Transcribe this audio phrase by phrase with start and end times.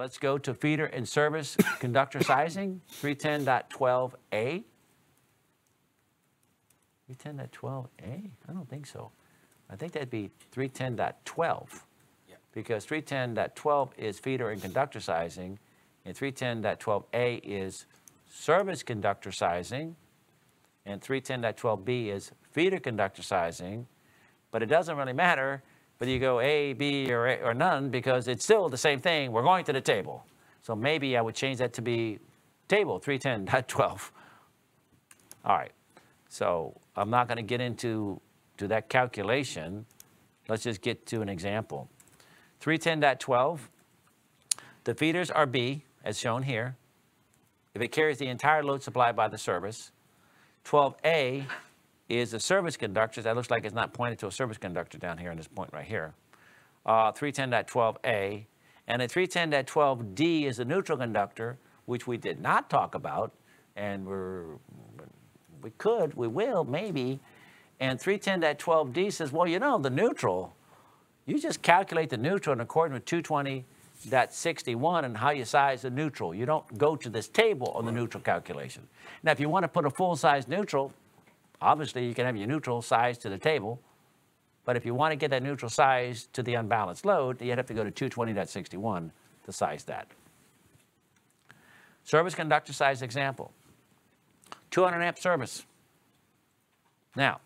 [0.00, 4.64] let's go to feeder and service conductor sizing, 310.12a.
[7.12, 8.30] 310.12a?
[8.48, 9.10] I don't think so.
[9.68, 11.82] I think that'd be 310.12.
[12.26, 12.36] Yeah.
[12.52, 15.58] Because 310.12 is feeder and conductor sizing,
[16.06, 17.84] and 310.12a is
[18.26, 19.96] service conductor sizing,
[20.86, 23.86] and 310.12b is feeder conductor sizing,
[24.50, 25.62] but it doesn't really matter
[26.00, 29.32] whether you go A, B, or, A, or none because it's still the same thing.
[29.32, 30.24] We're going to the table.
[30.62, 32.18] So maybe I would change that to be
[32.68, 34.10] table 310.12.
[35.44, 35.72] All right.
[36.30, 38.18] So I'm not going to get into
[38.56, 39.84] to that calculation.
[40.48, 41.90] Let's just get to an example.
[42.62, 43.58] 310.12,
[44.84, 46.76] the feeders are B, as shown here,
[47.74, 49.92] if it carries the entire load supplied by the service.
[50.64, 51.44] 12A
[52.10, 53.22] is the service conductor.
[53.22, 55.70] That looks like it's not pointed to a service conductor down here in this point
[55.72, 56.12] right here.
[56.84, 58.46] Uh, 310.12A.
[58.88, 63.32] And at 310.12D is the neutral conductor, which we did not talk about.
[63.76, 64.44] And we're,
[65.62, 67.20] we could, we will, maybe.
[67.78, 70.54] And 310.12D says, well, you know, the neutral,
[71.26, 76.34] you just calculate the neutral in accordance with 220.61 and how you size the neutral.
[76.34, 78.88] You don't go to this table on the neutral calculation.
[79.22, 80.92] Now, if you want to put a full-size neutral,
[81.60, 83.80] obviously you can have your neutral size to the table.
[84.64, 87.66] But if you want to get that neutral size to the unbalanced load, you'd have
[87.66, 89.10] to go to 220.61
[89.44, 90.06] to size that.
[92.04, 93.52] Service conductor size example.
[94.70, 95.64] 200 amp service.
[97.16, 97.40] Now,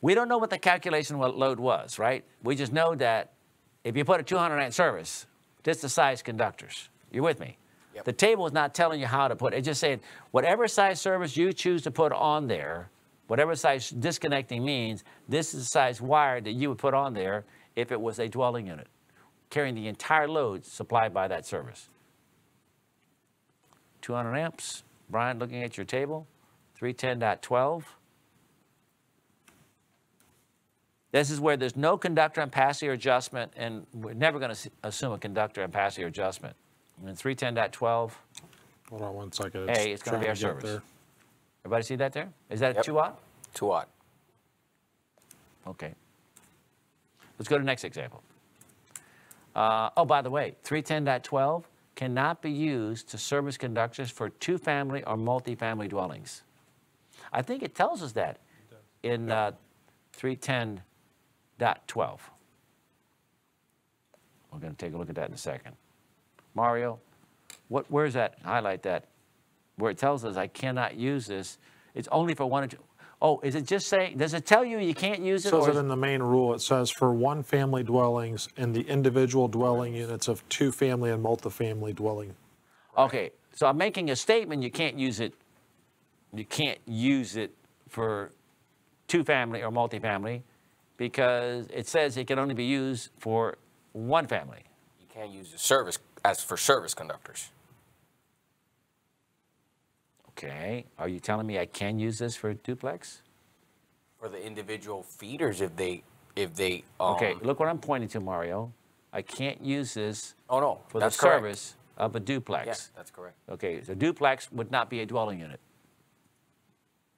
[0.00, 2.24] we don't know what the calculation load was, right?
[2.42, 3.32] We just know that
[3.84, 5.26] if you put a 200 amp service,
[5.62, 6.88] just the size conductors.
[7.12, 7.56] You're with me?
[7.94, 8.04] Yep.
[8.04, 9.58] The table is not telling you how to put it.
[9.58, 12.90] It's just saying whatever size service you choose to put on there,
[13.30, 17.44] whatever size disconnecting means, this is the size wire that you would put on there
[17.76, 18.88] if it was a dwelling unit,
[19.50, 21.88] carrying the entire load supplied by that service.
[24.02, 24.82] 200 amps.
[25.08, 26.26] Brian, looking at your table,
[26.80, 27.84] 310.12.
[31.12, 35.18] This is where there's no conductor ampacity adjustment, and we're never going to assume a
[35.18, 36.56] conductor ampacity adjustment.
[37.06, 38.10] And 310.12,
[38.90, 39.70] Hold on one second.
[39.70, 40.64] Hey, it's gonna be our service.
[40.64, 40.82] there.
[41.64, 42.32] Everybody see that there?
[42.48, 42.84] Is that a Yep.
[42.84, 43.20] 2 aught?
[43.54, 43.88] Two aught.
[45.66, 45.94] Okay.
[47.38, 48.22] Let's go to the next example.
[49.54, 55.16] Uh, oh, by the way, 310.12 cannot be used to service conductors for two-family or
[55.16, 56.42] multi-family dwellings.
[57.32, 58.38] I think it tells us that
[59.02, 59.52] in uh,
[60.16, 60.80] 310.12.
[64.52, 65.76] We're going to take a look at that in a second.
[66.54, 66.98] Mario,
[67.68, 68.38] what, where's that?
[68.44, 69.06] Highlight that.
[69.80, 71.58] Where it tells us I cannot use this.
[71.94, 72.78] It's only for one or two.
[73.22, 75.48] Oh, is it just saying, does it tell you you can't use it?
[75.48, 78.48] It Says or it is- in the main rule, it says for one family dwellings
[78.56, 82.34] and the individual dwelling units of two family and multifamily dwelling.
[82.96, 85.34] Okay, so I'm making a statement, you can't use it,
[86.32, 87.52] you can't use it
[87.88, 88.30] for
[89.08, 90.42] two-family or multifamily
[90.96, 93.56] because it says it can only be used for
[93.92, 94.62] one family.
[95.00, 97.50] You can't use the service as for service conductors.
[100.42, 103.20] Okay, are you telling me I can use this for duplex?
[104.18, 106.02] For the individual feeders, if they,
[106.34, 108.72] if they, um, Okay, look what I'm pointing to, Mario.
[109.12, 111.42] I can't use this Oh, no, for that's the correct.
[111.42, 112.66] service of a duplex.
[112.66, 113.36] Yes, that's correct.
[113.50, 115.60] Okay, so duplex would not be a dwelling unit.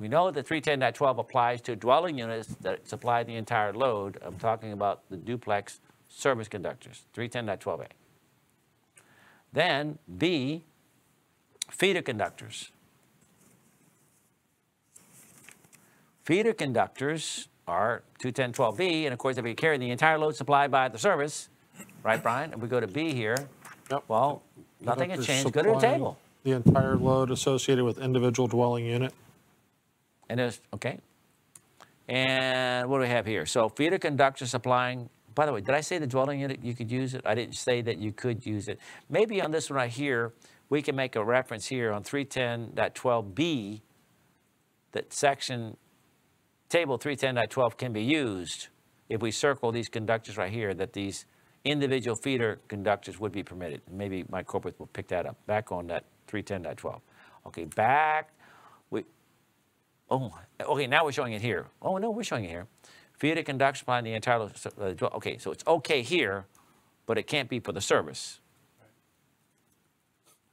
[0.00, 4.18] We know that 310.12 applies to dwelling units that supply the entire load.
[4.22, 7.86] I'm talking about the duplex service conductors, 310.12a.
[9.52, 10.64] Then B,
[11.70, 12.72] feeder conductors.
[16.24, 20.88] Feeder conductors are 210.12b, and of course, if you carry the entire load supplied by
[20.88, 21.50] the service,
[22.02, 22.52] right, Brian?
[22.52, 23.48] If we go to B here,
[23.90, 24.04] Yep.
[24.08, 24.42] well,
[24.80, 25.52] nothing has changed.
[25.52, 26.18] Go to the supplying table.
[26.44, 29.12] The entire load associated with individual dwelling unit.
[30.30, 30.98] And there's, okay.
[32.08, 33.44] And what do we have here?
[33.44, 36.90] So feeder conductor supplying, by the way, did I say the dwelling unit, you could
[36.90, 37.22] use it?
[37.26, 38.78] I didn't say that you could use it.
[39.10, 40.32] Maybe on this one right here,
[40.70, 43.80] we can make a reference here on 310.12b
[44.92, 45.76] that section,
[46.68, 48.68] table 310.12 can be used
[49.08, 51.26] if we circle these conductors right here, that these
[51.64, 53.80] individual feeder conductors would be permitted.
[53.90, 57.00] Maybe my corporate will pick that up, back on that 310.12.
[57.46, 58.30] Okay, back,
[58.90, 59.04] we,
[60.10, 60.30] Oh,
[60.60, 61.66] okay, now we're showing it here.
[61.80, 62.66] Oh, no, we're showing it here.
[63.14, 66.46] Feeder conductor supplying the entire, uh, okay, so it's okay here,
[67.06, 68.40] but it can't be for the service.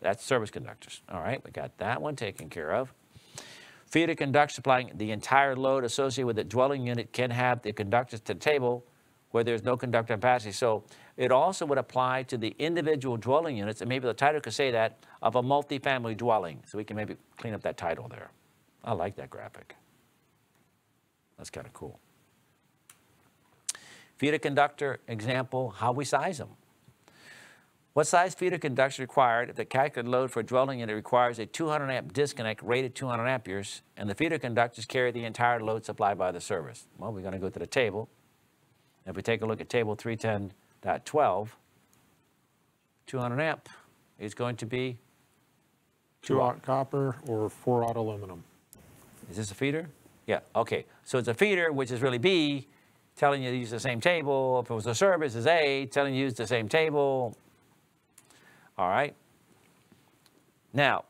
[0.00, 1.02] That's service conductors.
[1.08, 2.92] All right, we got that one taken care of.
[3.92, 8.20] Feeder conductor supplying the entire load associated with the dwelling unit can have the conductors
[8.20, 8.86] to the table
[9.32, 10.54] where there's no conductor ampacity.
[10.54, 10.84] So
[11.18, 14.70] it also would apply to the individual dwelling units, and maybe the title could say
[14.70, 16.62] that, of a multifamily dwelling.
[16.66, 18.30] So we can maybe clean up that title there.
[18.82, 19.76] I like that graphic.
[21.36, 22.00] That's kind of cool.
[24.16, 26.48] Feeder conductor example, how we size them.
[27.94, 31.38] What size feeder conductor is required if the calculated load for a dwelling unit requires
[31.38, 35.84] a 200 amp disconnect rated 200 amperes and the feeder conductors carry the entire load
[35.84, 36.86] supplied by the service?
[36.96, 38.08] Well, we're going to go to the table.
[39.06, 41.48] If we take a look at table 310.12,
[43.06, 43.68] 200 amp
[44.18, 44.96] is going to be,
[46.22, 48.44] Two aught copper or four aught aluminum.
[49.28, 49.88] is this a feeder?
[50.26, 50.86] Yeah, okay.
[51.04, 52.68] So it's a feeder, which is really B,
[53.16, 54.60] telling you to use the same table.
[54.64, 57.36] If it was a service, it's A, telling you to use the same table.
[58.78, 59.14] All right.
[60.72, 61.04] Now,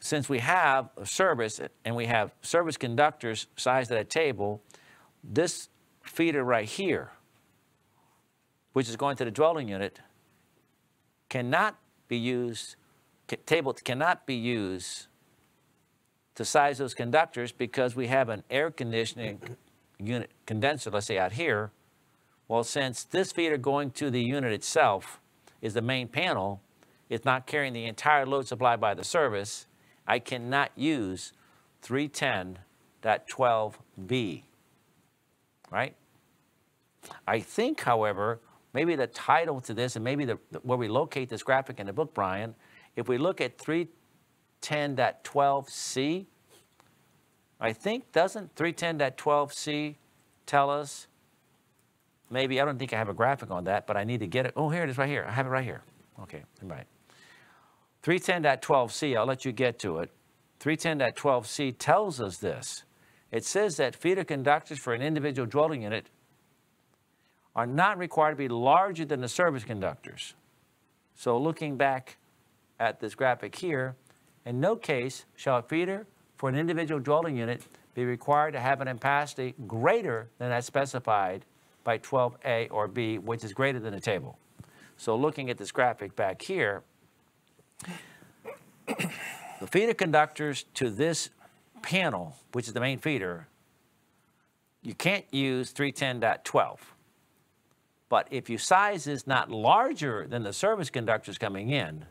[0.00, 4.62] since we have a service and we have service conductors sized at a table,
[5.22, 5.68] this
[6.02, 7.12] feeder right here,
[8.72, 10.00] which is going to the dwelling unit,
[11.28, 11.78] cannot
[12.08, 12.76] be used,
[13.46, 15.06] table cannot be used
[16.34, 19.38] to size those conductors because we have an air conditioning
[19.98, 21.70] unit condenser, let's say out here.
[22.50, 25.20] Well, since this feeder going to the unit itself
[25.62, 26.60] is the main panel,
[27.08, 29.66] it's not carrying the entire load supplied by the service,
[30.04, 31.32] I cannot use
[31.84, 34.42] 310.12b,
[35.70, 35.94] right?
[37.24, 38.40] I think, however,
[38.72, 41.92] maybe the title to this and maybe the, where we locate this graphic in the
[41.92, 42.56] book, Brian,
[42.96, 46.26] if we look at 310.12c,
[47.60, 49.94] I think, doesn't 310.12c
[50.46, 51.06] tell us,
[52.30, 54.46] maybe, I don't think I have a graphic on that, but I need to get
[54.46, 54.52] it.
[54.56, 55.26] Oh, here it is right here.
[55.28, 55.82] I have it right here.
[56.22, 56.86] Okay, right.
[58.02, 60.10] 310.12c, I'll let you get to it.
[60.60, 62.84] 310.12c tells us this.
[63.30, 66.06] It says that feeder conductors for an individual dwelling unit
[67.54, 70.34] are not required to be larger than the service conductors.
[71.14, 72.16] So looking back
[72.78, 73.96] at this graphic here,
[74.46, 76.06] in no case shall a feeder
[76.36, 77.62] for an individual dwelling unit
[77.94, 81.44] be required to have an ampacity greater than that specified
[81.84, 84.38] by 12A or B, which is greater than the table.
[84.96, 86.82] So looking at this graphic back here,
[88.86, 91.30] the feeder conductors to this
[91.82, 93.46] panel, which is the main feeder,
[94.82, 96.78] you can't use 310.12.
[98.08, 102.04] But if your size is not larger than the service conductors coming in,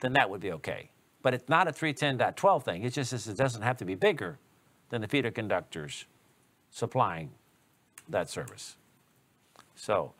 [0.00, 0.90] then that would be okay.
[1.22, 2.84] But it's not a 310.12 thing.
[2.84, 4.38] It's just it doesn't have to be bigger
[4.90, 6.04] than the feeder conductors
[6.70, 7.30] supplying
[8.08, 8.76] that service.
[9.74, 10.12] So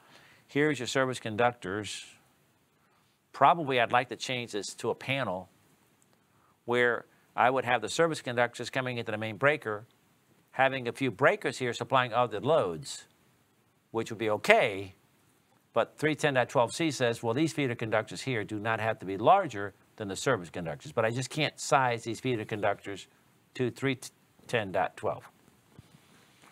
[0.47, 2.05] here's your service conductors.
[3.33, 5.49] Probably I'd like to change this to a panel
[6.65, 7.05] where
[7.37, 9.87] I would have the service conductors coming into the main breaker,
[10.53, 13.05] having a few breakers here supplying other loads,
[13.91, 14.95] which would be okay.
[15.73, 20.07] But 310.12c says, well, these feeder conductors here do not have to be larger than
[20.09, 20.93] the service conductors.
[20.93, 23.09] But I just can't size these feeder conductors
[23.55, 25.23] to 310.12.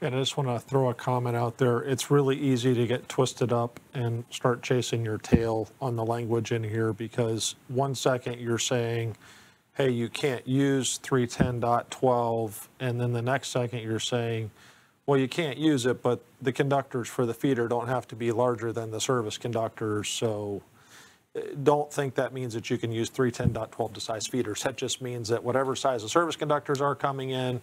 [0.03, 1.79] And I just want to throw a comment out there.
[1.79, 6.51] It's really easy to get twisted up and start chasing your tail on the language
[6.51, 9.17] in here because one second you're saying,
[9.75, 14.51] hey, you can't use 310.12, and then the next second you're saying,
[15.07, 18.33] well, you can't use it, but the conductors for the feeder don't have to be
[18.33, 20.63] larger than the service conductors, so
[21.37, 24.65] uh, don't think that means that you can use 310.12 to size feeders.
[24.65, 27.61] That just means that whatever size the service conductors are coming in,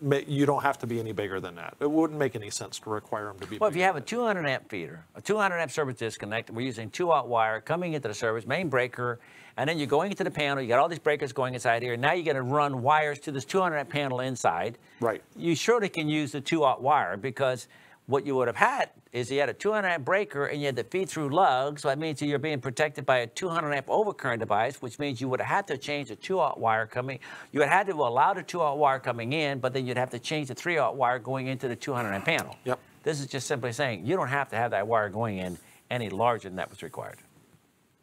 [0.00, 1.74] you don't have to be any bigger than that.
[1.80, 3.58] It wouldn't make any sense to require them to be.
[3.58, 6.90] Well, if you have a 200 amp feeder, a 200 amp service disconnect, we're using
[6.90, 9.18] two aught wire coming into the service, main breaker,
[9.56, 11.96] and then you're going into the panel, you got all these breakers going inside here,
[11.96, 14.78] now you're gonna run wires to this 200 amp panel inside.
[15.00, 15.22] Right.
[15.36, 17.66] You surely can use the two aught wire because
[18.08, 20.76] what you would have had is you had a 200 amp breaker and you had
[20.76, 24.38] the feed through lug, so that means you're being protected by a 200 amp overcurrent
[24.38, 27.18] device, which means you would have had to change the 2 aught wire coming.
[27.52, 29.98] You would have had to allow the 2 aught wire coming in, but then you'd
[29.98, 32.56] have to change the 3 aught wire going into the 200 amp panel.
[32.64, 32.80] Yep.
[33.02, 35.58] This is just simply saying you don't have to have that wire going in
[35.90, 37.18] any larger than that was required.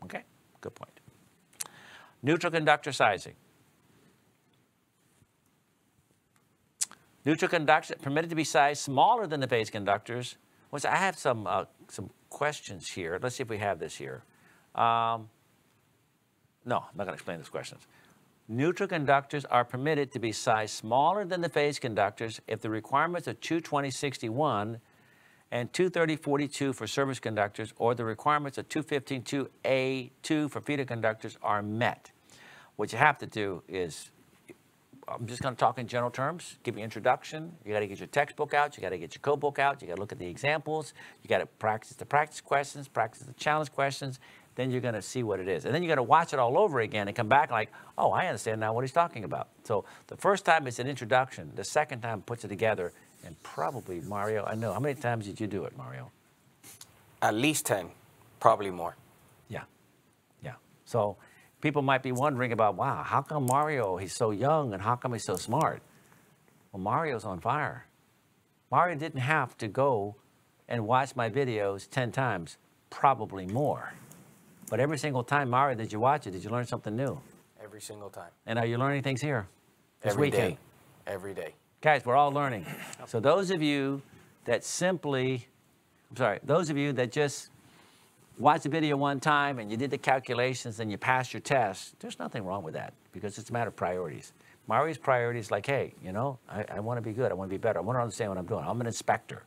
[0.04, 0.22] Okay,
[0.62, 1.00] good point.
[2.22, 3.34] Neutral conductor sizing.
[7.26, 10.38] Neutral conductors permitted to be sized smaller than the phase conductors.
[10.70, 13.18] Which I have some uh, some questions here.
[13.22, 14.24] Let's see if we have this here.
[14.76, 15.30] Um,
[16.66, 17.88] no, I'm not going to explain those questions.
[18.48, 23.28] Neutral conductors are permitted to be sized smaller than the phase conductors if the requirements
[23.28, 24.80] of 22061
[25.52, 32.12] and 23042 for service conductors or the requirements of 2152A2 for feeder conductors are met.
[32.76, 34.12] What you have to do is
[35.08, 37.52] I'm just going to talk in general terms, give you introduction.
[37.64, 38.76] You got to get your textbook out.
[38.76, 39.82] You got to get your code book out.
[39.82, 40.94] You got to look at the examples.
[41.22, 44.20] You got to practice the practice questions, practice the challenge questions.
[44.56, 45.66] Then you're going to see what it is.
[45.66, 48.12] And then you got to watch it all over again and come back like, oh,
[48.12, 49.50] I understand now what he's talking about.
[49.64, 51.52] So the first time is an introduction.
[51.56, 52.94] The second time puts it together.
[53.26, 54.72] And probably, Mario, I know.
[54.72, 56.12] How many times did you do it, Mario?
[57.22, 57.90] At least 10,
[58.40, 58.96] probably more.
[59.50, 59.64] Yeah.
[60.44, 60.54] Yeah.
[60.86, 61.18] So
[61.62, 65.14] people might be wondering about, wow, how come Mario, he's so young and how come
[65.14, 65.82] he's so smart?
[66.72, 67.86] Well, Mario's on fire.
[68.72, 70.16] Mario didn't have to go
[70.68, 72.58] and watch my videos 10 times,
[72.90, 73.94] probably more.
[74.70, 76.32] But every single time, Mario, did you watch it?
[76.32, 77.20] Did you learn something new?
[77.64, 78.32] Every single time.
[78.46, 79.48] And are you learning things here
[80.02, 80.54] this Every weekend?
[80.56, 80.60] day.
[81.08, 81.54] Every day.
[81.82, 82.66] Guys, we're all learning.
[83.06, 84.02] So those of you
[84.46, 85.48] that simply,
[86.10, 87.52] I'm sorry, those of you that just
[88.38, 92.00] watched the video one time and you did the calculations and you passed your test,
[92.00, 94.34] there's nothing wrong with that because it's a matter of priorities.
[94.68, 97.32] Mario's priority is like, hey, you know, I, I want to be good.
[97.32, 97.80] I want to be better.
[97.80, 98.66] I want to understand what I'm doing.
[98.66, 99.44] I'm an inspector.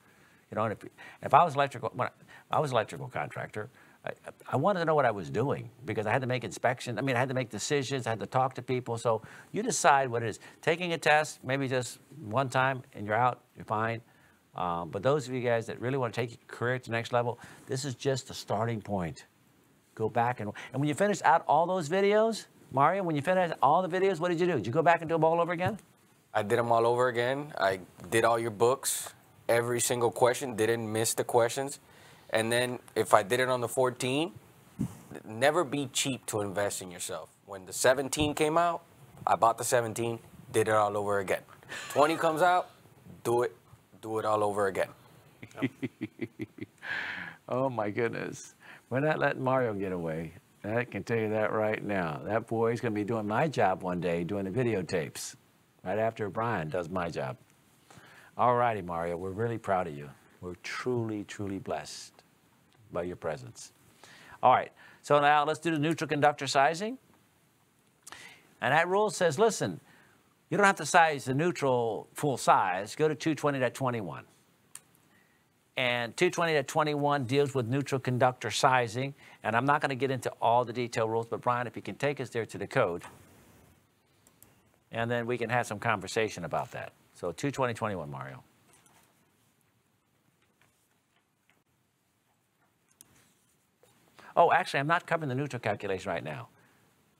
[0.50, 0.78] You know, and if,
[1.22, 2.08] if I was electrical, I,
[2.50, 3.68] I was electrical contractor,
[4.04, 4.10] I,
[4.52, 6.98] I wanted to know what I was doing because I had to make inspections.
[6.98, 8.06] I mean, I had to make decisions.
[8.06, 8.96] I had to talk to people.
[8.96, 10.38] So you decide what it is.
[10.62, 14.00] Taking a test, maybe just one time and you're out, you're fine.
[14.58, 16.90] Um, but those of you guys that really want to take your career to the
[16.90, 17.38] next level,
[17.68, 19.24] this is just a starting point.
[19.94, 23.52] Go back and, and when you finish out all those videos, Mario, when you finish
[23.62, 24.54] all the videos, what did you do?
[24.54, 25.78] Did you go back and do them all over again?
[26.34, 27.52] I did them all over again.
[27.56, 29.14] I did all your books,
[29.48, 31.78] every single question, didn't miss the questions.
[32.30, 34.32] And then if I did it on the 14,
[35.24, 37.30] never be cheap to invest in yourself.
[37.46, 38.82] When the 17 came out,
[39.26, 40.18] I bought the 17,
[40.52, 41.42] did it all over again.
[41.90, 42.70] 20 comes out,
[43.24, 43.56] do it,
[44.00, 44.88] do it all over again.
[47.48, 48.54] Oh my goodness.
[48.90, 50.34] We're not letting Mario get away.
[50.64, 52.20] I can tell you that right now.
[52.24, 55.34] That boy's going to be doing my job one day, doing the videotapes,
[55.82, 57.38] right after Brian does my job.
[58.36, 59.16] All righty, Mario.
[59.16, 60.10] We're really proud of you.
[60.42, 62.12] We're truly, truly blessed
[62.92, 63.72] by your presence.
[64.42, 64.70] All right.
[65.00, 66.98] So now let's do the neutral conductor sizing.
[68.60, 69.80] And that rule says, listen,
[70.50, 72.96] you don't have to size the neutral full size.
[72.96, 74.22] Go to 220.21.
[75.76, 79.14] And 220.21 deals with neutral conductor sizing.
[79.44, 81.82] And I'm not going to get into all the detail rules, but Brian, if you
[81.82, 83.02] can take us there to the code,
[84.90, 86.92] and then we can have some conversation about that.
[87.14, 88.42] So 220.21, Mario.
[94.34, 96.48] Oh, actually, I'm not covering the neutral calculation right now.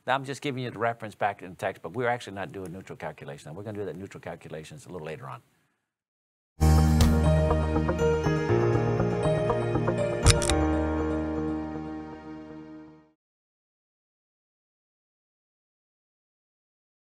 [0.08, 1.94] I'm just giving you the reference back in the textbook.
[1.94, 3.54] We're actually not doing neutral calculation.
[3.54, 5.40] We're going to do that neutral calculations a little later on.